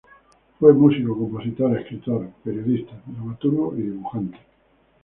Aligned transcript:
Fue 0.59 0.73
músico, 0.73 1.15
compositor, 1.15 1.77
escritor, 1.77 2.27
periodista, 2.43 2.99
dramaturgo 3.05 3.75
y 3.77 3.81
dibujante. 3.83 4.39